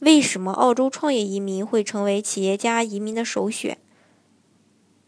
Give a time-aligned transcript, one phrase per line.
[0.00, 3.78] 为什么澳洲创业移民会成为企业家移民的首选？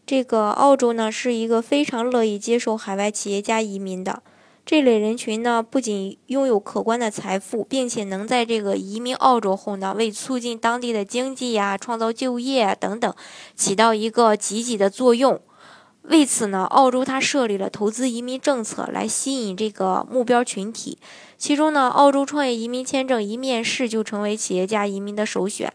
[0.05, 4.21] 这个澳洲呢是一个非常乐意接受海外企业家移民的
[4.65, 13.15] 这类人群呢，不仅拥有可观的财富，并且能在这个移民澳洲后呢，为促进当地的经济呀、创造就业等等，
[13.55, 15.41] 起到一个积极的作用。
[16.03, 20.97] 为此呢，澳洲它设立了投资移民政策来吸引这个目标群体。
[21.37, 25.71] 其中呢，澳洲创业移民签证一面试就成为企业家移民的首选。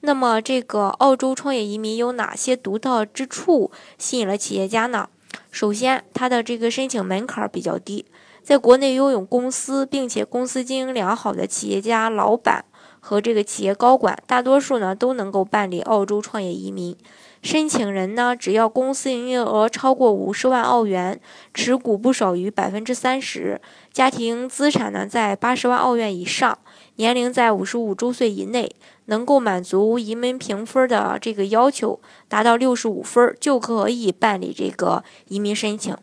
[0.00, 5.08] 那么，这个澳洲创业移民有哪些独到之处吸引了企业家呢？
[5.50, 8.04] 首先，它的这个申请门槛比较低，
[8.42, 12.64] 在国内拥有公司并且公司经营良好的企业家老板
[13.00, 16.96] 和这个企业高管，大多数呢都能够办理澳洲创业移民。
[17.44, 21.20] 申请人呢，只要公司营业额超过五十万澳元，
[21.52, 23.60] 持股不少于百分之三十，
[23.92, 26.58] 家庭资产呢在八十万澳元以上，
[26.96, 35.94] 年龄在五十五周岁以内，能够满足移民评分的这个要求，达到六十五分就可以办理这个移民申请。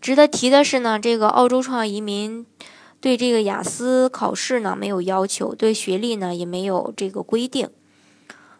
[0.00, 2.46] 值得提的是呢，这个澳洲创业移民
[3.02, 7.68] 对这个雅思考试呢没有要求，对学历呢也没有这个规定。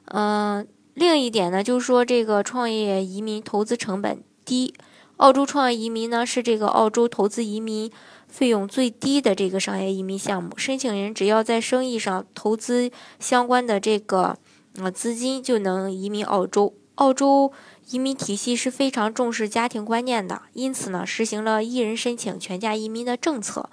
[0.05, 0.69] 嗯。
[0.99, 4.75] 另一点呢，就是说这个创业移民投资成本低。
[5.19, 7.89] 澳洲创业移民呢是这个澳洲投资移民
[8.27, 10.51] 费用最低的这个商业移民项目。
[10.59, 14.37] 申请人只要在生意上投资相关的这个
[14.75, 16.75] 呃资金，就能移民澳洲。
[16.97, 17.53] 澳洲
[17.91, 23.71] 移民体系是非常重视家庭观念的，因此呢，实行了一人申请全家移民的政策。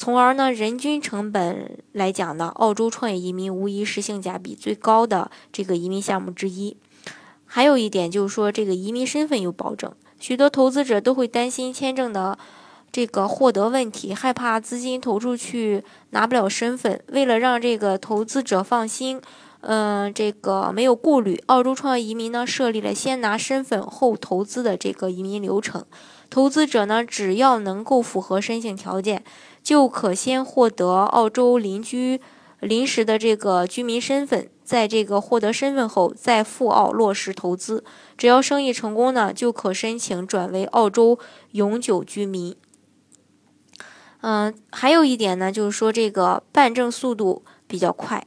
[0.00, 6.74] 从而呢，人均成本来讲呢，澳洲创业移民无疑是性价比最高的这个移民项目之一。
[7.44, 9.92] 还有一点就是说，这个移民身份有保证。
[10.18, 12.38] 许多投资者都会担心签证的
[12.90, 17.04] 这个获得问题，害怕资金投出去拿不了身份。
[17.08, 19.20] 为了让这个投资者放心，
[19.60, 25.84] 嗯，这个没有顾虑，澳洲创业移民呢设立了先拿身份后投资的这个移民流程。
[26.28, 29.22] 投资者呢，只要能够符合申请条件。
[29.62, 32.18] 就可先获得澳洲邻居
[32.60, 37.84] 临时的这个居民身份，在这个获得身份后，再赴澳落实投资。
[38.16, 41.18] 只要生意成功呢，就可申请转为澳洲
[41.50, 42.56] 永久居民。
[44.22, 48.26] 嗯，还有一点呢，就是说这个办证速度比较快，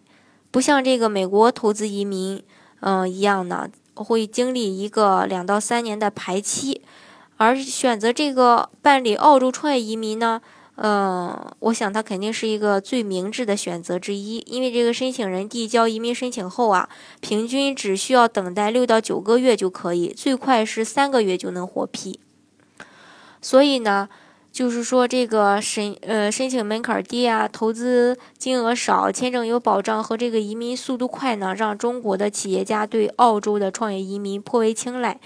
[0.53, 2.44] 不像这个美国投资移民，
[2.81, 6.84] 嗯一样呢，会经历一个两到三年的排期。
[7.38, 10.44] 而选择这个办理澳洲创业移民呢？
[10.75, 16.88] 嗯，我想它肯定是一个最明智的选择之一，因为这个申请人递交移民申请后啊，
[17.19, 22.19] 平均只需要等待六到九个月就可以，最快是三个月就能获批。
[23.42, 24.08] 所以呢，
[24.53, 35.19] 就是说这个申呃申请门槛低啊，投资金额少，签证有保障和这个移民速度快呢，让中国的企业家对澳洲的创业移民颇为青睐。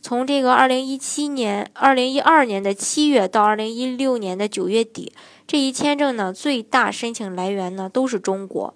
[0.00, 5.12] 从这个二零一七年、二零一二年的七月到二零一六年的九月底，
[5.46, 8.74] 这一签证呢，最大申请来源呢都是中国。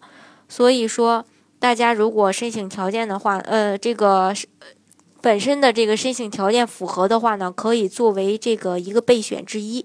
[0.49, 1.25] 所以说，
[1.59, 4.33] 大家如果申请条件的话，呃，这个
[5.27, 9.85] 本身的这个申请条件符合的话呢，可以作为这个一个备选之一。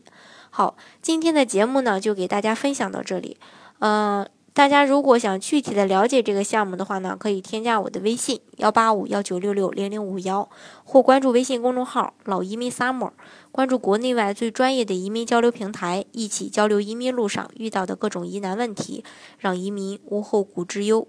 [0.52, 3.38] 好，今天的节目呢，就给大家分享到这里，
[3.80, 4.30] 嗯。
[4.54, 10.48] 大家如果想具体的了解这个项目的话呢，可以添加我的微信幺八五幺九六六零零五幺，
[10.84, 13.12] 或关注微信公众号“老移民 summer”，
[13.52, 19.04] 关注国内外最专业的移民交流平台，一起交流移民路上遇到的各种疑难问题，
[19.40, 21.08] 让移民无后顾之忧。